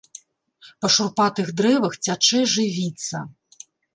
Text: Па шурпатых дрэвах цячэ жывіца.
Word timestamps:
Па 0.85 0.89
шурпатых 0.95 1.51
дрэвах 1.61 1.93
цячэ 2.07 2.41
жывіца. 2.53 3.23